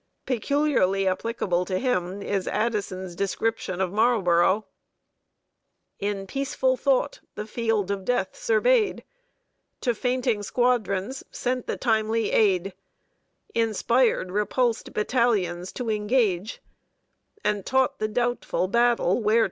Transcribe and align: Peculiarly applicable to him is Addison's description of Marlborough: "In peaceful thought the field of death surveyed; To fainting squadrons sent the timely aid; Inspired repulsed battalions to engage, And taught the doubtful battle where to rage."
Peculiarly 0.25 1.07
applicable 1.07 1.63
to 1.65 1.77
him 1.77 2.23
is 2.23 2.47
Addison's 2.47 3.15
description 3.15 3.79
of 3.79 3.91
Marlborough: 3.93 4.65
"In 5.99 6.25
peaceful 6.25 6.75
thought 6.75 7.19
the 7.35 7.45
field 7.45 7.91
of 7.91 8.03
death 8.03 8.35
surveyed; 8.35 9.03
To 9.81 9.93
fainting 9.93 10.41
squadrons 10.41 11.23
sent 11.29 11.67
the 11.67 11.77
timely 11.77 12.31
aid; 12.31 12.73
Inspired 13.53 14.31
repulsed 14.31 14.91
battalions 14.93 15.71
to 15.73 15.91
engage, 15.91 16.63
And 17.43 17.63
taught 17.63 17.99
the 17.99 18.07
doubtful 18.07 18.67
battle 18.67 19.21
where 19.21 19.35
to 19.35 19.37
rage." 19.37 19.39